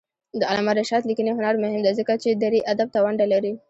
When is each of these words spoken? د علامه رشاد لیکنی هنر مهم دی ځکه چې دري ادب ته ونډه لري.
د 0.39 0.41
علامه 0.49 0.73
رشاد 0.79 1.03
لیکنی 1.09 1.31
هنر 1.37 1.55
مهم 1.63 1.81
دی 1.85 1.93
ځکه 1.99 2.13
چې 2.23 2.29
دري 2.41 2.59
ادب 2.71 2.87
ته 2.93 2.99
ونډه 3.03 3.25
لري. 3.33 3.51